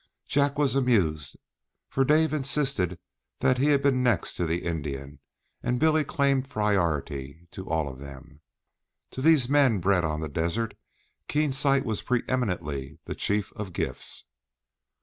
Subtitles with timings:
[0.25, 1.37] Jack was amused,
[1.87, 2.97] for Dave insisted
[3.37, 5.19] that he had been next to the Indian,
[5.61, 8.41] and Billy claimed priority to all of them.
[9.11, 10.73] To these men bred on the desert
[11.27, 14.25] keen sight was preeminently the chief of gifts.